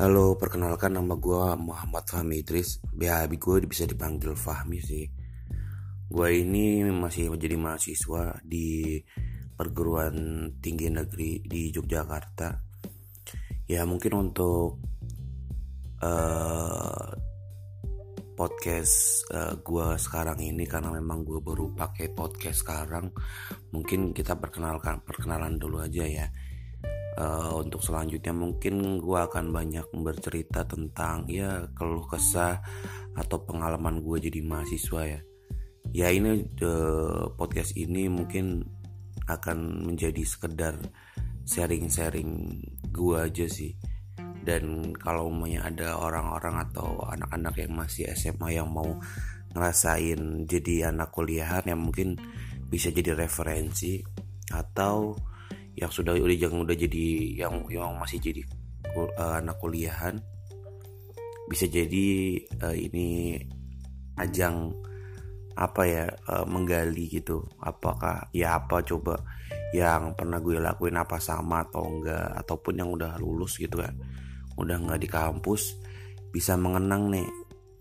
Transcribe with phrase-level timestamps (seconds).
[0.00, 2.80] Halo, perkenalkan nama gue Muhammad Fahmi Idris.
[2.88, 5.04] BHB gue bisa dipanggil Fahmi sih.
[6.08, 8.96] Gue ini masih menjadi mahasiswa di
[9.52, 12.48] perguruan tinggi negeri di Yogyakarta.
[13.68, 14.80] Ya mungkin untuk
[16.00, 17.12] uh,
[18.40, 23.12] podcast uh, eh, gue sekarang ini karena memang gue baru pakai podcast sekarang
[23.76, 26.24] Mungkin kita perkenalkan perkenalan dulu aja ya
[27.20, 32.64] uh, untuk selanjutnya mungkin gue akan banyak bercerita tentang ya keluh kesah
[33.12, 35.20] atau pengalaman gue jadi mahasiswa ya.
[35.92, 38.64] Ya ini uh, podcast ini mungkin
[39.28, 40.80] akan menjadi sekedar
[41.44, 43.76] sharing-sharing gue aja sih.
[44.40, 48.88] Dan kalau umumnya ada orang-orang atau anak-anak yang masih SMA yang mau
[49.52, 52.16] ngerasain jadi anak kuliahan yang mungkin
[52.70, 54.00] bisa jadi referensi
[54.54, 55.18] atau
[55.80, 57.04] yang sudah udah jangan udah jadi
[57.40, 58.44] yang yang masih jadi
[58.94, 60.20] uh, anak kuliahan
[61.48, 63.40] bisa jadi uh, ini
[64.20, 64.70] ajang
[65.58, 67.42] apa ya uh, menggali gitu.
[67.58, 69.18] Apakah ya apa coba
[69.74, 73.96] yang pernah gue lakuin apa sama atau enggak ataupun yang udah lulus gitu kan.
[74.54, 75.74] Udah nggak di kampus
[76.30, 77.28] bisa mengenang nih.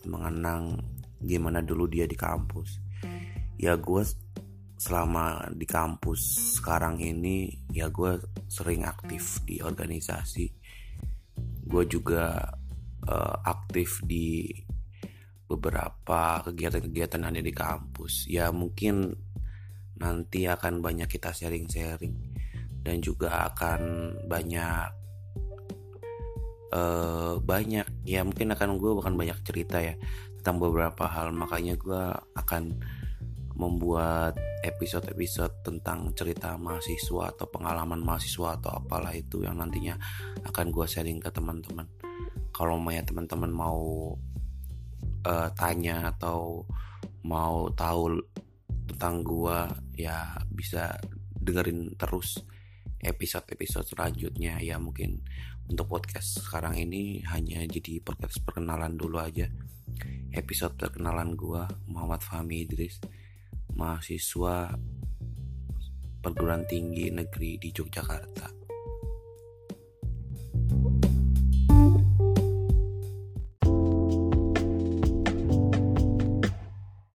[0.10, 0.80] Mengenang
[1.22, 2.82] gimana dulu dia di kampus.
[3.60, 4.02] Ya gue
[4.80, 8.16] selama di kampus sekarang ini ya gue
[8.48, 10.48] sering aktif di organisasi.
[11.68, 12.56] Gue juga
[13.04, 14.48] uh, aktif di
[15.52, 18.32] beberapa kegiatan-kegiatan ada di kampus.
[18.32, 19.12] Ya mungkin
[20.00, 22.16] nanti akan banyak kita sharing-sharing
[22.80, 24.88] dan juga akan banyak
[26.72, 30.00] uh, banyak ya mungkin akan gue akan banyak cerita ya
[30.40, 31.36] tentang beberapa hal.
[31.36, 32.04] Makanya gue
[32.40, 32.80] akan
[33.60, 40.00] membuat episode-episode tentang cerita mahasiswa atau pengalaman mahasiswa atau apalah itu yang nantinya
[40.48, 41.84] akan gue sharing ke teman-teman.
[42.56, 44.16] Kalau ya teman-teman mau
[45.28, 46.64] uh, tanya atau
[47.28, 48.24] mau tahu
[48.88, 49.58] tentang gue
[50.00, 50.96] ya bisa
[51.36, 52.40] dengerin terus
[53.04, 54.64] episode-episode selanjutnya.
[54.64, 55.20] Ya mungkin
[55.68, 59.52] untuk podcast sekarang ini hanya jadi podcast perkenalan dulu aja.
[60.32, 63.04] Episode perkenalan gue Muhammad Fahmi Idris
[63.80, 64.76] mahasiswa
[66.20, 68.59] perguruan tinggi negeri di Yogyakarta.